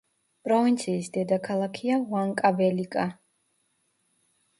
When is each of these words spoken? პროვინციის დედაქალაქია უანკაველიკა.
პროვინციის 0.47 1.09
დედაქალაქია 1.17 1.99
უანკაველიკა. 2.13 3.05